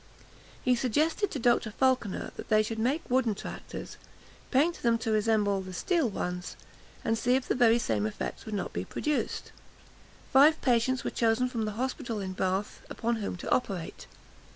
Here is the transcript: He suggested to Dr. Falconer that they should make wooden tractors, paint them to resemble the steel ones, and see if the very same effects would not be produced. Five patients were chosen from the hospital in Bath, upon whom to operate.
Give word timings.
He 0.63 0.73
suggested 0.75 1.29
to 1.29 1.37
Dr. 1.37 1.69
Falconer 1.69 2.31
that 2.35 2.49
they 2.49 2.63
should 2.63 2.79
make 2.79 3.07
wooden 3.07 3.35
tractors, 3.35 3.97
paint 4.49 4.81
them 4.81 4.97
to 4.97 5.11
resemble 5.11 5.61
the 5.61 5.73
steel 5.73 6.09
ones, 6.09 6.55
and 7.05 7.15
see 7.15 7.35
if 7.35 7.47
the 7.47 7.53
very 7.53 7.77
same 7.77 8.07
effects 8.07 8.47
would 8.47 8.55
not 8.55 8.73
be 8.73 8.83
produced. 8.83 9.51
Five 10.33 10.59
patients 10.63 11.03
were 11.03 11.11
chosen 11.11 11.47
from 11.47 11.65
the 11.65 11.73
hospital 11.73 12.19
in 12.19 12.33
Bath, 12.33 12.81
upon 12.89 13.17
whom 13.17 13.37
to 13.37 13.51
operate. 13.51 14.07